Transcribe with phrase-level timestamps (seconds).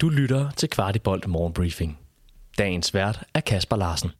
[0.00, 1.98] Du lytter til Kvartibolt Morgenbriefing.
[2.58, 4.10] Dagens vært er Kasper Larsen.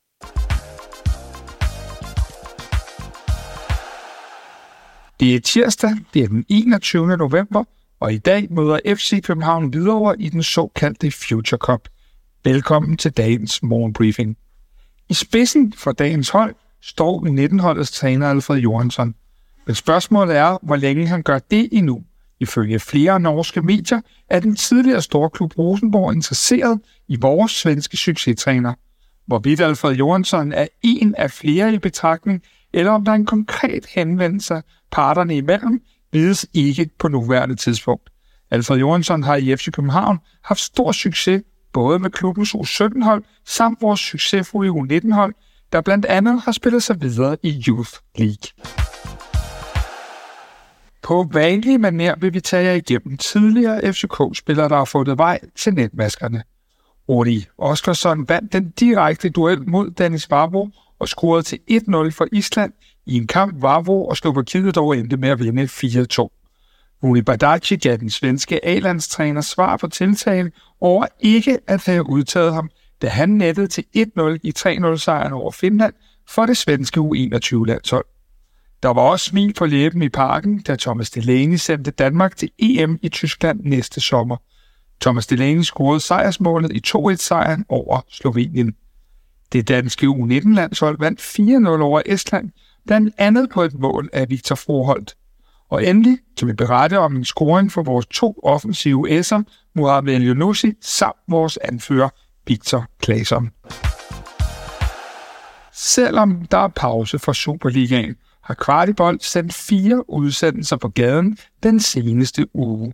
[5.21, 7.17] Det er tirsdag, det er den 21.
[7.17, 7.65] november,
[8.01, 11.89] og i dag møder FC København videre i den såkaldte Future Cup.
[12.45, 14.37] Velkommen til dagens morgenbriefing.
[15.09, 19.15] I spidsen for dagens hold står 19-holdets træner Alfred Johansson.
[19.67, 22.03] Men spørgsmålet er, hvor længe han gør det endnu.
[22.41, 24.01] Ifølge flere norske medier
[24.31, 28.75] er den tidligere storklub Rosenborg interesseret i vores svenske succestræner.
[29.27, 33.87] Hvorvidt Alfred Johansson er en af flere i betragtning, eller om der er en konkret
[33.87, 38.11] henvendelse parterne imellem, vides ikke på nuværende tidspunkt.
[38.51, 41.43] Alfred Johansson har i FC København haft stor succes
[41.73, 45.35] både med klubbens U17-hold samt vores succesfulde U19-hold,
[45.73, 48.58] der blandt andet har spillet sig videre i Youth League.
[51.09, 55.75] På vanlig manér vil vi tage jer igennem tidligere FCK-spillere, der har fået vej til
[55.75, 56.43] netmaskerne.
[57.09, 62.73] Rudi Oskarsson vandt den direkte duel mod Dennis Vavro og scorede til 1-0 for Island
[63.07, 65.69] i en kamp Vavro og Slovakiet dog endte med at vinde 4-2.
[67.03, 72.71] Rudi Badaci gav den svenske A-landstræner svar på tiltale over ikke at have udtaget ham,
[73.03, 75.95] da han nettede til 1-0 i 3-0-sejren over Finland
[76.29, 78.18] for det svenske U21-landshold.
[78.83, 82.99] Der var også smil på læben i parken, da Thomas Delaney sendte Danmark til EM
[83.03, 84.37] i Tyskland næste sommer.
[85.01, 88.75] Thomas Delaney scorede sejrsmålet i 2-1-sejren over Slovenien.
[89.53, 92.51] Det danske U19-landshold vandt 4-0 over Estland,
[92.87, 95.15] blandt andet på et mål af Victor Froholt.
[95.71, 99.43] Og endelig kan vi berette om en scoring for vores to offensive S'er,
[99.75, 102.09] Mohamed El samt vores anfører
[102.47, 103.51] Victor Claesson.
[105.73, 108.17] Selvom der er pause for Superligaen,
[108.49, 112.93] har Kvartibold sendt fire udsendelser på gaden den seneste uge.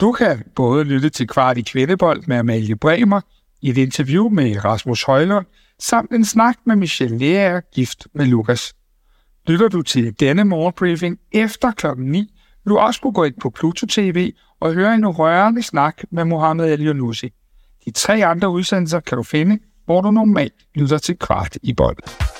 [0.00, 3.20] Du kan både lytte til Kvart i Kvindebold med Amalie Bremer,
[3.62, 5.46] et interview med Rasmus Højlund,
[5.78, 8.74] samt en snak med Michelle Lea gift med Lukas.
[9.46, 12.18] Lytter du til denne morgenbriefing efter klokken 9,
[12.64, 16.24] vil du også kunne gå ind på Pluto TV og høre en rørende snak med
[16.24, 17.00] Mohamed El
[17.84, 22.35] De tre andre udsendelser kan du finde, hvor du normalt lytter til kvart i bold.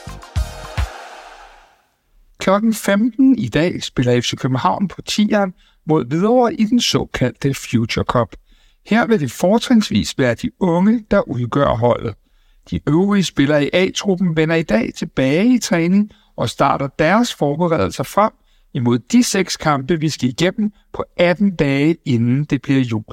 [2.46, 5.54] Klokken 15 i dag spiller FC København på tieren
[5.86, 8.36] mod Hvidovre i den såkaldte Future Cup.
[8.86, 12.14] Her vil det fortrinsvis være de unge, der udgør holdet.
[12.70, 18.04] De øvrige spillere i A-truppen vender i dag tilbage i træning og starter deres forberedelser
[18.04, 18.32] frem
[18.74, 23.04] imod de seks kampe, vi skal igennem på 18 dage inden det bliver jul.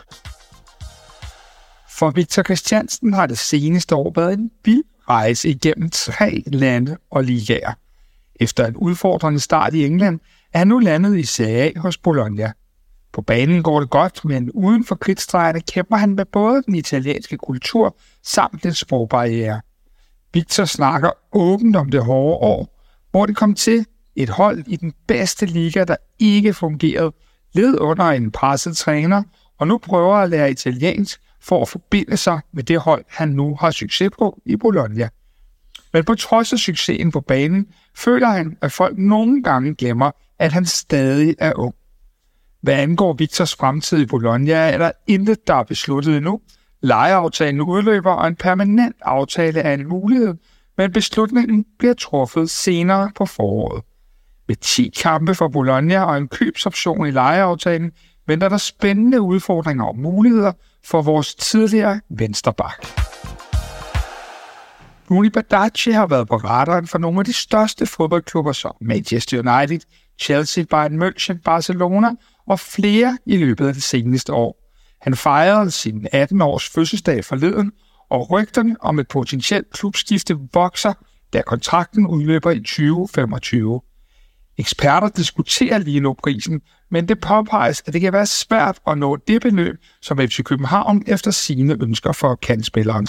[1.98, 7.24] For Victor Christiansen har det seneste år været en vild rejse igennem tre lande og
[7.24, 7.74] ligaer.
[8.44, 10.20] Efter en udfordrende start i England
[10.54, 12.52] er han nu landet i Serie A hos Bologna.
[13.14, 17.38] På banen går det godt, men uden for kridtstregerne kæmper han med både den italienske
[17.38, 19.62] kultur samt den sprogbarriere.
[20.34, 22.80] Victor snakker åbent om det hårde år,
[23.12, 27.12] hvor det kom til et hold i den bedste liga, der ikke fungerede,
[27.54, 29.24] led under en presset træner,
[29.60, 33.56] og nu prøver at lære italiensk for at forbinde sig med det hold, han nu
[33.60, 35.10] har succes på i Bologna.
[35.94, 40.52] Men på trods af succesen på banen, føler han, at folk nogle gange glemmer, at
[40.52, 41.76] han stadig er ung.
[42.62, 46.42] Hvad angår Victors fremtid i Bologna, er der intet, der er besluttet endnu.
[46.82, 50.34] Lejeaftalen udløber, og en permanent aftale er en mulighed,
[50.78, 53.84] men beslutningen bliver truffet senere på foråret.
[54.48, 57.92] Med 10 kampe for Bologna og en købsoption i lejeaftalen,
[58.28, 60.52] venter der spændende udfordringer og muligheder
[60.86, 63.03] for vores tidligere vensterbak.
[65.12, 69.80] Rooney Badaci har været på radaren for nogle af de største fodboldklubber som Manchester United,
[70.22, 72.10] Chelsea, Bayern München, Barcelona
[72.48, 74.60] og flere i løbet af det seneste år.
[75.02, 77.72] Han fejrede sin 18-års fødselsdag forleden,
[78.10, 80.94] og rygterne om et potentielt klubskifte vokser,
[81.34, 83.82] da kontrakten udløber i 2025.
[84.58, 89.16] Eksperter diskuterer lige nu prisen, men det påpeges, at det kan være svært at nå
[89.16, 93.08] det beløb, som FC København efter sine ønsker for kandspilleren.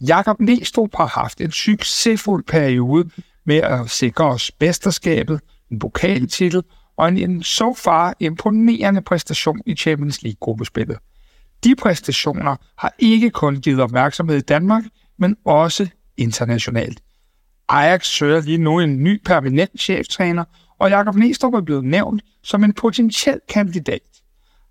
[0.00, 3.10] Jakob Næstrup har haft en succesfuld periode
[3.46, 5.40] med at sikre os mesterskabet,
[5.70, 6.62] en pokaltitel
[6.96, 10.98] og en så far imponerende præstation i Champions League-gruppespillet.
[11.64, 14.84] De præstationer har ikke kun givet opmærksomhed i Danmark,
[15.18, 17.00] men også internationalt.
[17.68, 20.44] Ajax søger lige nu en ny permanent cheftræner,
[20.78, 24.00] og Jakob Næstrup er blevet nævnt som en potentiel kandidat.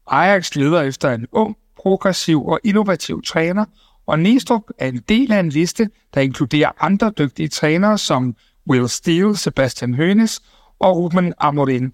[0.08, 3.66] Ajax leder efter en ung, progressiv og innovativ træner,
[4.08, 8.36] og Næstrup er en del af en liste, der inkluderer andre dygtige trænere som
[8.70, 10.42] Will Steele, Sebastian Hønes
[10.80, 11.94] og Ruben Amorin.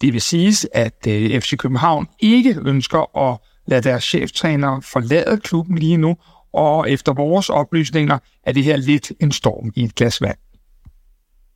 [0.00, 5.78] Det vil siges, at øh, FC København ikke ønsker at lade deres cheftræner forlade klubben
[5.78, 6.16] lige nu,
[6.52, 10.38] og efter vores oplysninger er det her lidt en storm i et glas vand.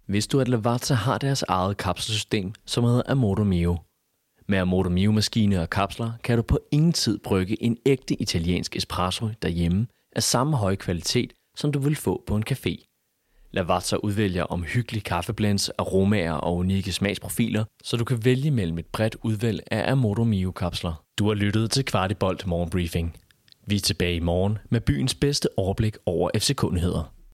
[0.08, 3.78] Vidste du, at Lavazza har deres eget kapselsystem, som hedder Amodo Mio.
[4.48, 9.28] Med Amorto Mio-maskine og kapsler kan du på ingen tid brygge en ægte italiensk espresso
[9.42, 9.86] derhjemme
[10.16, 12.88] af samme høje kvalitet, som du vil få på en café.
[13.50, 19.16] Lavazza udvælger omhyggelige kaffeblends, aromaer og unikke smagsprofiler, så du kan vælge mellem et bredt
[19.22, 21.04] udvalg af Amorto Mio-kapsler.
[21.18, 23.16] Du har lyttet til Kvartibolt Morgenbriefing.
[23.66, 27.21] Vi er tilbage i morgen med byens bedste overblik over FC-kundigheder.